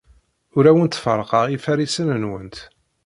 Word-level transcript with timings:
Ur 0.55 0.65
awent-ferrqeɣ 0.69 1.45
ifarisen-nwent. 1.49 2.57